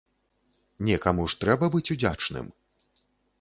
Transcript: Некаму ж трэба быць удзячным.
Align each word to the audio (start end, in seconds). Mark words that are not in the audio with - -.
Некаму 0.87 1.25
ж 1.33 1.37
трэба 1.43 1.69
быць 1.77 1.83
удзячным. 1.97 2.49